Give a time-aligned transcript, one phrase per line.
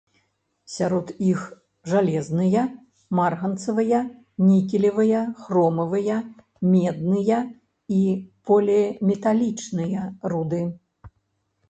[0.75, 1.41] Сярод іх
[1.91, 2.63] жалезныя,
[3.19, 3.99] марганцавыя,
[4.49, 6.17] нікелевыя, хромавыя,
[6.73, 7.39] медныя
[8.01, 8.03] і
[8.49, 10.01] поліметалічныя
[10.35, 10.63] руды.